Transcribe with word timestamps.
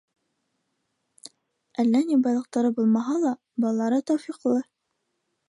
Әллә 1.83 2.01
ни 2.07 2.17
байлыҡтары 2.29 2.73
булмаһа 2.81 3.19
ла, 3.27 3.35
балалары 3.67 4.03
тәүфиҡлы. 4.11 4.59